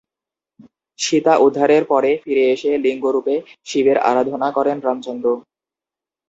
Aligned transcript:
সীতা 0.99 1.33
উদ্ধারের 1.37 1.83
পরে 1.85 2.11
ফিরে 2.23 2.45
এসে, 2.53 2.71
লিঙ্গ 2.85 3.03
রূপে 3.07 3.35
শিবের 3.65 3.97
আরাধনা 4.09 4.49
করেন 4.57 4.77
রামচন্দ্র। 4.79 5.27